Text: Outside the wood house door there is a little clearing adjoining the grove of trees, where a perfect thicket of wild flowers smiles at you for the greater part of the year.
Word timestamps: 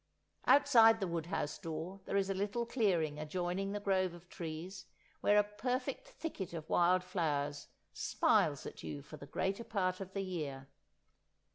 Outside 0.47 0.99
the 0.99 1.05
wood 1.07 1.27
house 1.27 1.59
door 1.59 2.01
there 2.05 2.17
is 2.17 2.27
a 2.31 2.33
little 2.33 2.65
clearing 2.65 3.19
adjoining 3.19 3.71
the 3.71 3.79
grove 3.79 4.15
of 4.15 4.27
trees, 4.29 4.87
where 5.19 5.37
a 5.37 5.43
perfect 5.43 6.07
thicket 6.07 6.55
of 6.55 6.67
wild 6.71 7.03
flowers 7.03 7.67
smiles 7.93 8.65
at 8.65 8.81
you 8.81 9.03
for 9.03 9.17
the 9.17 9.27
greater 9.27 9.63
part 9.63 9.99
of 9.99 10.13
the 10.13 10.23
year. 10.23 10.67